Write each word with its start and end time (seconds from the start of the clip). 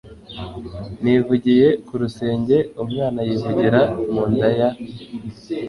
nivugiye 1.03 1.67
ku 1.87 1.93
rusenge, 2.01 2.57
umwana 2.83 3.19
yivugira 3.27 3.81
mu 4.11 4.23
nda 4.31 4.49
ya 4.59 4.69